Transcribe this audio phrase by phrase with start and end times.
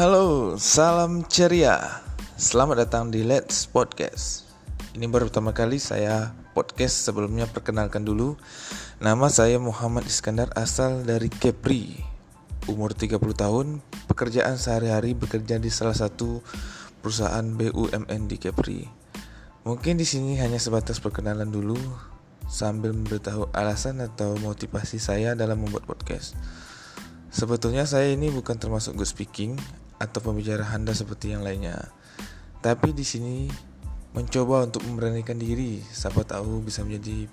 [0.00, 2.00] Halo, salam ceria.
[2.40, 4.48] Selamat datang di Let's Podcast.
[4.96, 8.40] Ini baru pertama kali saya podcast sebelumnya perkenalkan dulu.
[8.96, 12.00] Nama saya Muhammad Iskandar asal dari Kepri.
[12.64, 16.40] Umur 30 tahun, pekerjaan sehari-hari bekerja di salah satu
[17.04, 18.88] perusahaan BUMN di Kepri.
[19.68, 21.76] Mungkin di sini hanya sebatas perkenalan dulu
[22.48, 26.40] sambil memberitahu alasan atau motivasi saya dalam membuat podcast.
[27.28, 29.60] Sebetulnya saya ini bukan termasuk good speaking
[30.00, 31.76] atau pembicara Anda seperti yang lainnya.
[32.64, 33.46] Tapi di sini
[34.16, 37.28] mencoba untuk memberanikan diri, siapa tahu bisa menjadi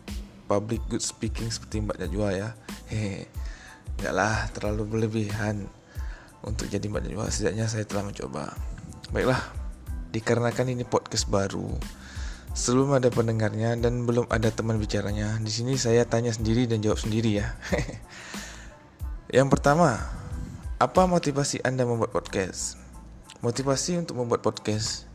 [0.45, 2.49] public good speaking seperti Mbak Najwa ya.
[2.91, 3.25] Hehe.
[3.98, 5.66] Enggak lah, terlalu berlebihan
[6.45, 7.25] untuk jadi Mbak Najwa.
[7.31, 8.53] Setidaknya saya telah mencoba.
[9.09, 9.41] Baiklah,
[10.11, 11.72] dikarenakan ini podcast baru,
[12.58, 16.99] sebelum ada pendengarnya dan belum ada teman bicaranya, di sini saya tanya sendiri dan jawab
[16.99, 17.53] sendiri ya.
[19.38, 20.17] Yang pertama,
[20.78, 22.78] apa motivasi Anda membuat podcast?
[23.42, 25.09] Motivasi untuk membuat podcast?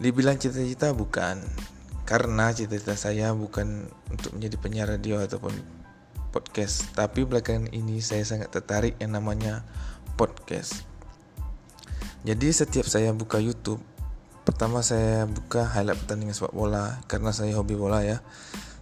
[0.00, 1.44] Dibilang cita-cita bukan.
[2.08, 5.52] Karena cita-cita saya bukan untuk menjadi penyiar radio ataupun
[6.32, 6.88] podcast.
[6.96, 9.60] Tapi belakangan ini saya sangat tertarik yang namanya
[10.16, 10.88] podcast.
[12.24, 13.84] Jadi setiap saya buka YouTube
[14.48, 18.24] Pertama saya buka highlight pertandingan sepak bola Karena saya hobi bola ya.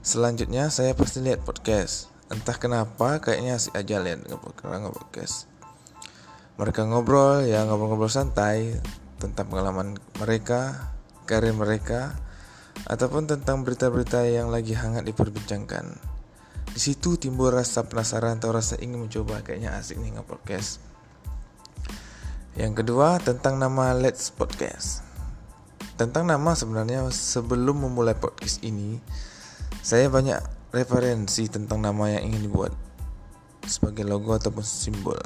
[0.06, 2.14] Selanjutnya saya pasti lihat podcast.
[2.30, 4.38] Entah kenapa kayaknya asik aja lihat nggak
[4.94, 5.55] podcast
[6.56, 8.80] mereka ngobrol ya ngobrol-ngobrol santai
[9.20, 10.92] tentang pengalaman mereka,
[11.28, 12.16] karir mereka,
[12.88, 15.96] ataupun tentang berita-berita yang lagi hangat diperbincangkan.
[16.72, 20.80] Di situ timbul rasa penasaran atau rasa ingin mencoba kayaknya asik nih nge-podcast.
[22.56, 25.04] Yang kedua tentang nama Let's Podcast.
[25.96, 29.00] Tentang nama sebenarnya sebelum memulai podcast ini,
[29.80, 30.40] saya banyak
[30.72, 32.72] referensi tentang nama yang ingin dibuat
[33.64, 35.20] sebagai logo ataupun simbol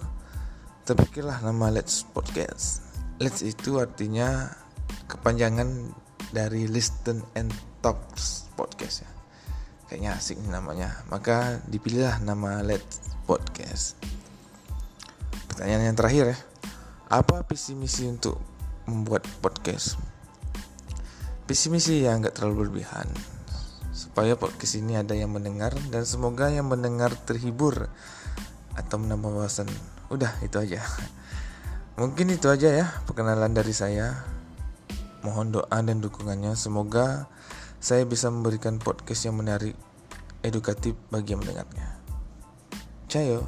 [0.91, 2.83] terpikirlah nama Let's Podcast.
[3.23, 4.51] Let's itu artinya
[5.07, 5.95] kepanjangan
[6.35, 9.11] dari Listen and Talks Podcast ya.
[9.87, 11.07] Kayaknya asik nih namanya.
[11.07, 14.03] Maka dipilihlah nama Let's Podcast.
[15.47, 16.39] Pertanyaan yang terakhir ya.
[17.07, 18.43] Apa visi misi untuk
[18.91, 19.95] membuat podcast?
[21.47, 23.07] Visi misi yang nggak terlalu berlebihan
[23.95, 27.87] supaya podcast ini ada yang mendengar dan semoga yang mendengar terhibur
[28.75, 29.71] atau menambah wawasan
[30.11, 30.83] udah itu aja.
[32.01, 34.27] Mungkin itu aja ya perkenalan dari saya.
[35.23, 36.57] Mohon doa dan dukungannya.
[36.59, 37.31] Semoga
[37.81, 39.79] saya bisa memberikan podcast yang menarik
[40.45, 41.97] edukatif bagi yang mendengarnya.
[43.07, 43.47] Cayo